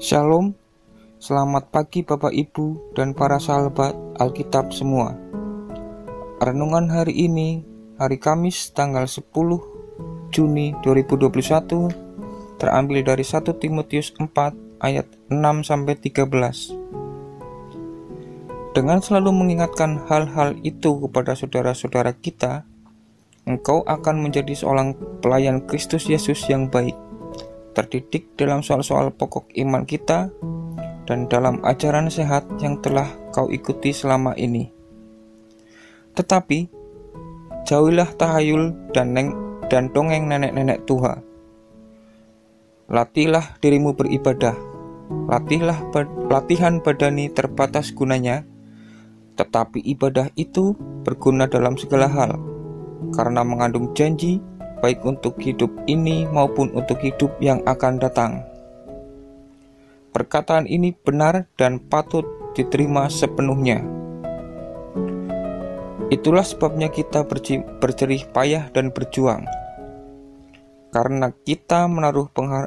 Shalom, 0.00 0.56
selamat 1.20 1.68
pagi 1.68 2.00
Bapak 2.00 2.32
Ibu 2.32 2.96
dan 2.96 3.12
para 3.12 3.36
sahabat 3.36 3.92
Alkitab 4.16 4.72
semua. 4.72 5.12
Renungan 6.40 6.88
hari 6.88 7.28
ini, 7.28 7.60
hari 8.00 8.16
Kamis 8.16 8.72
tanggal 8.72 9.04
10 9.04 9.28
Juni 10.32 10.72
2021, 10.80 11.92
terambil 12.56 13.04
dari 13.04 13.20
1 13.20 13.44
Timotius 13.60 14.16
4 14.16 14.80
ayat 14.80 15.04
6 15.28 15.68
sampai 15.68 15.92
13. 16.00 18.72
Dengan 18.72 19.04
selalu 19.04 19.36
mengingatkan 19.36 20.00
hal-hal 20.08 20.56
itu 20.64 20.96
kepada 20.96 21.36
saudara-saudara 21.36 22.16
kita, 22.16 22.64
engkau 23.44 23.84
akan 23.84 24.24
menjadi 24.24 24.56
seorang 24.56 24.96
pelayan 25.20 25.60
Kristus 25.68 26.08
Yesus 26.08 26.48
yang 26.48 26.72
baik 26.72 27.09
terdidik 27.72 28.34
dalam 28.34 28.60
soal-soal 28.64 29.14
pokok 29.14 29.50
iman 29.58 29.86
kita 29.86 30.30
dan 31.06 31.26
dalam 31.26 31.58
ajaran 31.66 32.06
sehat 32.06 32.46
yang 32.62 32.78
telah 32.78 33.06
kau 33.34 33.50
ikuti 33.50 33.90
selama 33.90 34.34
ini. 34.38 34.70
Tetapi, 36.14 36.70
jauhilah 37.66 38.14
tahayul 38.14 38.94
dan, 38.94 39.14
neng, 39.14 39.30
dan 39.70 39.90
dongeng 39.90 40.26
nenek-nenek 40.26 40.86
tua. 40.86 41.18
Latihlah 42.90 43.58
dirimu 43.62 43.94
beribadah. 43.94 44.54
Latihlah 45.30 45.78
latihan 46.30 46.78
badani 46.78 47.30
terbatas 47.30 47.90
gunanya, 47.90 48.46
tetapi 49.34 49.82
ibadah 49.82 50.30
itu 50.38 50.74
berguna 51.02 51.50
dalam 51.50 51.74
segala 51.74 52.06
hal, 52.06 52.38
karena 53.14 53.42
mengandung 53.42 53.90
janji 53.94 54.38
baik 54.80 55.04
untuk 55.04 55.36
hidup 55.40 55.70
ini 55.86 56.24
maupun 56.28 56.72
untuk 56.72 56.98
hidup 57.00 57.36
yang 57.38 57.60
akan 57.68 58.00
datang. 58.00 58.42
Perkataan 60.10 60.66
ini 60.66 60.90
benar 60.90 61.46
dan 61.54 61.78
patut 61.78 62.26
diterima 62.58 63.06
sepenuhnya. 63.06 63.84
Itulah 66.10 66.42
sebabnya 66.42 66.90
kita 66.90 67.22
berjerih 67.78 68.26
payah 68.34 68.66
dan 68.74 68.90
berjuang. 68.90 69.46
Karena 70.90 71.30
kita 71.46 71.86
menaruh, 71.86 72.26
penghar 72.34 72.66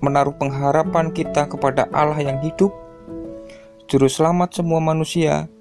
menaruh 0.00 0.32
pengharapan 0.32 1.12
kita 1.12 1.44
kepada 1.44 1.84
Allah 1.92 2.16
yang 2.24 2.40
hidup, 2.40 2.72
Juru 3.84 4.08
Selamat 4.08 4.56
semua 4.56 4.80
manusia, 4.80 5.52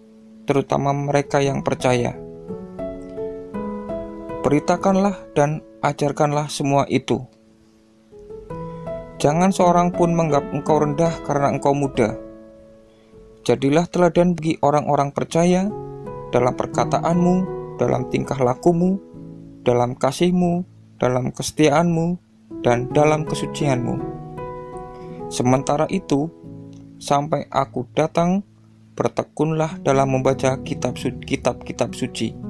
terutama 0.47 0.95
mereka 0.95 1.43
yang 1.43 1.59
percaya. 1.59 2.28
Beritakanlah 4.39 5.35
dan 5.35 5.59
ajarkanlah 5.83 6.47
semua 6.47 6.87
itu. 6.87 7.27
Jangan 9.19 9.51
seorang 9.51 9.91
pun 9.91 10.15
menganggap 10.15 10.55
engkau 10.55 10.79
rendah 10.79 11.11
karena 11.27 11.51
engkau 11.51 11.75
muda. 11.75 12.15
Jadilah 13.43 13.83
teladan 13.91 14.39
bagi 14.39 14.55
orang-orang 14.63 15.11
percaya 15.11 15.67
dalam 16.31 16.55
perkataanmu, 16.55 17.35
dalam 17.75 18.07
tingkah 18.07 18.39
lakumu, 18.39 19.03
dalam 19.67 19.91
kasihmu, 19.99 20.63
dalam 20.95 21.35
kesetiaanmu, 21.35 22.15
dan 22.63 22.87
dalam 22.95 23.27
kesucianmu. 23.27 23.99
Sementara 25.27 25.83
itu, 25.91 26.31
sampai 26.95 27.43
aku 27.51 27.91
datang, 27.91 28.47
bertekunlah 28.95 29.83
dalam 29.83 30.15
membaca 30.15 30.55
kitab-kitab 30.63 31.91
suci 31.91 32.48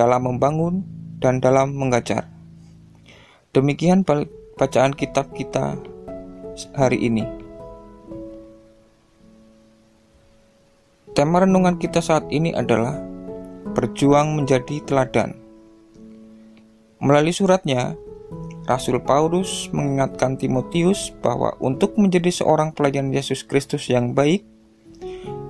dalam 0.00 0.24
membangun, 0.24 0.80
dan 1.20 1.44
dalam 1.44 1.76
mengajar. 1.76 2.24
Demikian 3.52 4.00
bacaan 4.56 4.96
kitab 4.96 5.36
kita 5.36 5.76
hari 6.72 7.04
ini. 7.04 7.28
Tema 11.12 11.44
renungan 11.44 11.76
kita 11.76 12.00
saat 12.00 12.24
ini 12.32 12.56
adalah 12.56 12.96
berjuang 13.76 14.40
menjadi 14.40 14.80
teladan. 14.88 15.36
Melalui 16.96 17.36
suratnya, 17.36 17.92
Rasul 18.64 19.04
Paulus 19.04 19.68
mengingatkan 19.68 20.40
Timotius 20.40 21.12
bahwa 21.20 21.52
untuk 21.60 22.00
menjadi 22.00 22.32
seorang 22.32 22.72
pelayan 22.72 23.12
Yesus 23.12 23.44
Kristus 23.44 23.92
yang 23.92 24.16
baik, 24.16 24.48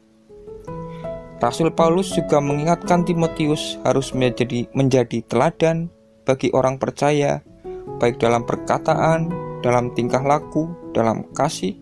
Rasul 1.39 1.71
Paulus 1.71 2.11
juga 2.11 2.43
mengingatkan 2.43 3.07
Timotius 3.07 3.79
harus 3.87 4.11
menjadi, 4.11 4.67
menjadi 4.75 5.23
teladan 5.29 5.87
bagi 6.27 6.51
orang 6.51 6.81
percaya, 6.81 7.47
baik 8.03 8.19
dalam 8.19 8.43
perkataan, 8.43 9.29
dalam 9.61 9.93
tingkah 9.93 10.25
laku, 10.25 10.73
dalam 10.97 11.29
kasih, 11.37 11.77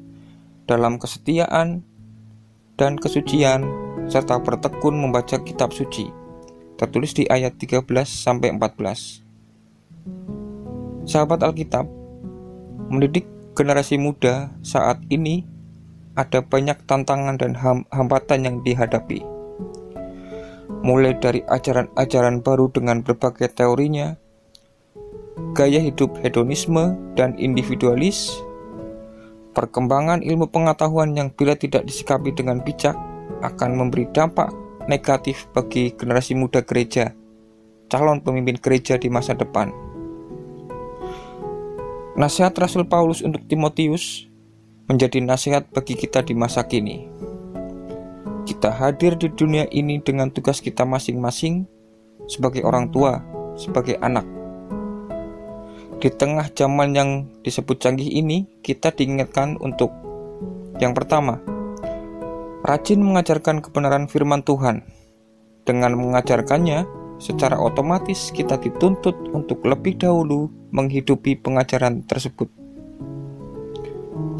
dalam 0.66 0.98
kesetiaan, 0.98 1.86
dan 2.74 2.98
kesucian, 2.98 3.64
serta 4.10 4.42
bertekun 4.42 4.98
membaca 4.98 5.38
kitab 5.41 5.70
suci. 5.70 6.10
Tertulis 6.76 7.14
di 7.14 7.24
ayat 7.30 7.54
13 7.54 7.86
sampai 8.02 8.50
14. 8.50 9.22
Sahabat 11.06 11.46
Alkitab, 11.46 12.01
Mendidik 12.92 13.25
generasi 13.56 13.97
muda 13.97 14.53
saat 14.60 15.00
ini 15.08 15.48
ada 16.12 16.44
banyak 16.44 16.76
tantangan 16.84 17.41
dan 17.41 17.56
hambatan 17.88 18.44
yang 18.44 18.56
dihadapi. 18.60 19.25
Mulai 20.84 21.16
dari 21.16 21.41
ajaran-ajaran 21.48 22.44
baru 22.44 22.69
dengan 22.69 23.00
berbagai 23.00 23.48
teorinya, 23.56 24.12
gaya 25.56 25.80
hidup 25.80 26.20
hedonisme 26.20 26.92
dan 27.16 27.32
individualis, 27.41 28.28
perkembangan 29.56 30.20
ilmu 30.20 30.53
pengetahuan 30.53 31.16
yang 31.16 31.33
bila 31.33 31.56
tidak 31.56 31.89
disikapi 31.89 32.36
dengan 32.36 32.60
bijak 32.60 32.92
akan 33.41 33.72
memberi 33.72 34.04
dampak 34.12 34.53
negatif 34.84 35.48
bagi 35.56 35.97
generasi 35.97 36.36
muda 36.36 36.60
gereja, 36.60 37.16
calon 37.89 38.21
pemimpin 38.21 38.60
gereja 38.60 39.00
di 39.00 39.09
masa 39.09 39.33
depan. 39.33 39.91
Nasihat 42.12 42.53
Rasul 42.60 42.84
Paulus 42.84 43.24
untuk 43.24 43.41
Timotius 43.48 44.28
menjadi 44.84 45.24
nasihat 45.24 45.64
bagi 45.72 45.97
kita 45.97 46.20
di 46.20 46.36
masa 46.36 46.60
kini. 46.68 47.09
Kita 48.44 48.68
hadir 48.68 49.16
di 49.16 49.32
dunia 49.32 49.64
ini 49.72 49.97
dengan 49.97 50.28
tugas 50.28 50.60
kita 50.60 50.84
masing-masing 50.84 51.64
sebagai 52.28 52.68
orang 52.68 52.92
tua, 52.92 53.24
sebagai 53.56 53.97
anak. 54.04 54.28
Di 56.04 56.12
tengah 56.12 56.53
zaman 56.53 56.92
yang 56.92 57.10
disebut 57.41 57.80
canggih 57.80 58.12
ini, 58.12 58.44
kita 58.60 58.92
diingatkan 58.92 59.56
untuk 59.56 59.88
yang 60.84 60.92
pertama, 60.92 61.41
rajin 62.60 63.00
mengajarkan 63.00 63.65
kebenaran 63.65 64.04
firman 64.04 64.44
Tuhan. 64.44 64.84
Dengan 65.65 65.97
mengajarkannya, 65.97 66.84
secara 67.22 67.54
otomatis 67.54 68.34
kita 68.34 68.59
dituntut 68.59 69.15
untuk 69.30 69.63
lebih 69.63 69.95
dahulu 69.95 70.51
menghidupi 70.74 71.39
pengajaran 71.39 72.03
tersebut. 72.03 72.51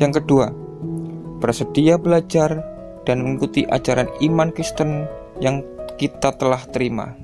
Yang 0.02 0.19
kedua, 0.19 0.50
bersedia 1.38 1.94
belajar 1.94 2.58
dan 3.06 3.23
mengikuti 3.23 3.62
ajaran 3.70 4.11
iman 4.26 4.50
Kristen 4.50 5.06
yang 5.38 5.62
kita 5.94 6.34
telah 6.34 6.58
terima. 6.75 7.14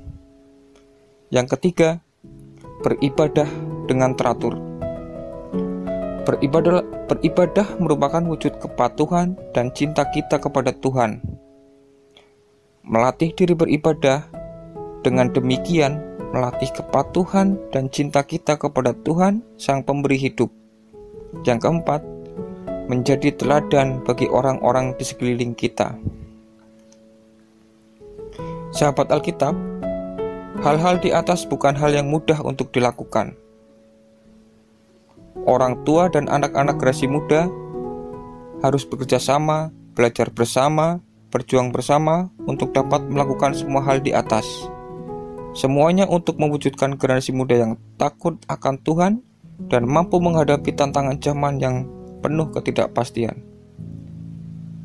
Yang 1.27 1.59
ketiga, 1.59 1.99
beribadah 2.79 3.51
dengan 3.91 4.15
teratur. 4.15 4.55
Beribadah, 6.23 6.87
beribadah 7.11 7.67
merupakan 7.83 8.23
wujud 8.23 8.63
kepatuhan 8.63 9.35
dan 9.51 9.75
cinta 9.75 10.07
kita 10.07 10.39
kepada 10.39 10.71
Tuhan. 10.71 11.19
Melatih 12.85 13.35
diri 13.35 13.53
beribadah 13.53 14.38
dengan 15.01 15.31
demikian 15.31 16.01
melatih 16.29 16.69
kepatuhan 16.75 17.57
dan 17.73 17.89
cinta 17.89 18.21
kita 18.21 18.59
kepada 18.59 18.93
Tuhan, 18.93 19.41
Sang 19.57 19.81
Pemberi 19.81 20.19
hidup. 20.19 20.51
Yang 21.45 21.65
keempat, 21.65 22.01
menjadi 22.89 23.29
teladan 23.37 24.01
bagi 24.01 24.25
orang-orang 24.25 24.97
di 24.97 25.05
sekeliling 25.05 25.53
kita. 25.53 25.93
Sahabat 28.73 29.09
Alkitab, 29.13 29.53
hal-hal 30.61 31.01
di 31.01 31.13
atas 31.13 31.45
bukan 31.45 31.73
hal 31.77 31.93
yang 31.93 32.09
mudah 32.09 32.41
untuk 32.41 32.73
dilakukan. 32.73 33.33
Orang 35.45 35.81
tua 35.85 36.09
dan 36.09 36.29
anak-anak 36.29 36.77
generasi 36.77 37.09
muda 37.09 37.49
harus 38.61 38.83
bekerja 38.85 39.17
sama, 39.17 39.73
belajar 39.97 40.29
bersama, 40.29 41.01
berjuang 41.29 41.69
bersama 41.69 42.29
untuk 42.45 42.73
dapat 42.73 43.05
melakukan 43.07 43.53
semua 43.57 43.85
hal 43.85 44.01
di 44.01 44.13
atas. 44.13 44.45
Semuanya 45.59 46.07
untuk 46.07 46.39
mewujudkan 46.39 46.95
generasi 46.95 47.35
muda 47.35 47.51
yang 47.59 47.75
takut 47.99 48.39
akan 48.47 48.79
Tuhan 48.79 49.19
dan 49.67 49.83
mampu 49.83 50.15
menghadapi 50.23 50.71
tantangan 50.71 51.19
zaman 51.19 51.59
yang 51.59 51.83
penuh 52.23 52.47
ketidakpastian. 52.55 53.43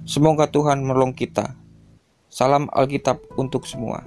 Semoga 0.03 0.51
Tuhan 0.51 0.83
menolong 0.83 1.15
kita. 1.15 1.55
Salam 2.27 2.67
Alkitab 2.75 3.23
untuk 3.39 3.71
semua. 3.71 4.03